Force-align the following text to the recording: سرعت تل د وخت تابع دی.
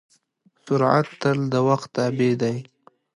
سرعت 0.65 1.07
تل 1.21 1.39
د 1.53 1.55
وخت 1.67 1.87
تابع 1.95 2.33
دی. 2.41 2.55